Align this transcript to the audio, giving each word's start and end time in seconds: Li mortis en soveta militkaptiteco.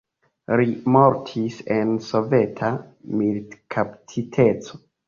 Li 0.59 0.63
mortis 0.95 1.59
en 1.77 1.93
soveta 2.09 2.73
militkaptiteco. 3.21 4.87